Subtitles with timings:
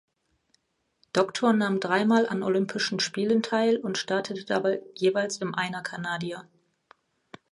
[1.13, 6.47] Doktor nahm dreimal an Olympischen Spielen teil und startete dabei jeweils im Einer-Canadier.